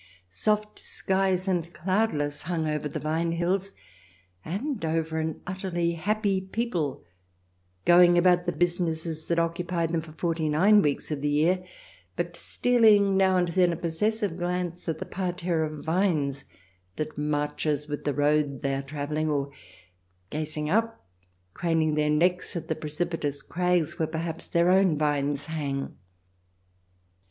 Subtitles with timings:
[0.29, 3.71] Soft skies and cloudless hung over the vine hills,
[4.43, 7.03] and over an utterly happy people
[7.85, 11.63] going about the businesses that occupy them for forty nine weeks of the year,
[12.15, 16.45] but stealing now and then a posses sive glance at the parterre of vines
[16.95, 19.51] that marches with the road they are travelling, or
[20.31, 21.05] gazing up,
[21.53, 25.95] craning their necks at the precipitous crags where perhaps their own vines hang.